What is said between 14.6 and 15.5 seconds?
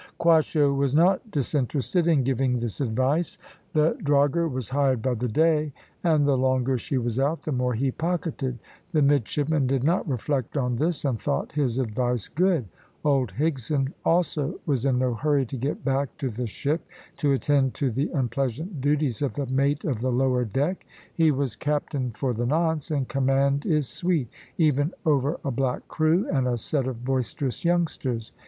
was in no hurry